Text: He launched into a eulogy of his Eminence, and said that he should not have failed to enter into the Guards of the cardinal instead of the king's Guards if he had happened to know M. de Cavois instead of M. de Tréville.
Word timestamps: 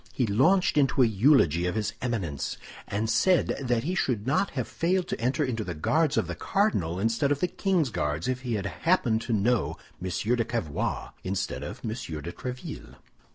He 0.13 0.25
launched 0.25 0.79
into 0.79 1.03
a 1.03 1.05
eulogy 1.05 1.67
of 1.67 1.75
his 1.75 1.93
Eminence, 2.01 2.57
and 2.87 3.07
said 3.07 3.49
that 3.61 3.83
he 3.83 3.93
should 3.93 4.25
not 4.25 4.49
have 4.57 4.67
failed 4.67 5.07
to 5.09 5.21
enter 5.21 5.45
into 5.45 5.63
the 5.63 5.75
Guards 5.75 6.17
of 6.17 6.25
the 6.25 6.33
cardinal 6.33 6.99
instead 6.99 7.31
of 7.31 7.39
the 7.39 7.47
king's 7.47 7.91
Guards 7.91 8.27
if 8.27 8.41
he 8.41 8.55
had 8.55 8.65
happened 8.65 9.21
to 9.21 9.31
know 9.31 9.77
M. 10.03 10.09
de 10.09 10.43
Cavois 10.43 11.11
instead 11.23 11.61
of 11.61 11.81
M. 11.85 11.89
de 11.89 11.95
Tréville. 12.31 12.95